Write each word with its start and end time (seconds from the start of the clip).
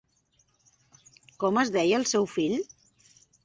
Com 1.45 1.61
es 1.65 1.75
deia 1.77 2.01
el 2.01 2.11
seu 2.15 2.29
fill? 2.35 2.59